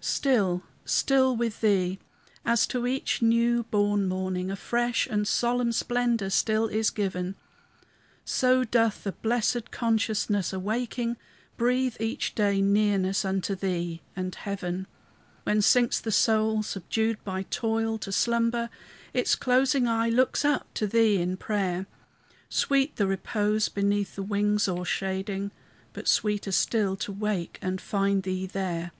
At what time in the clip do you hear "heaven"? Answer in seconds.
14.34-14.88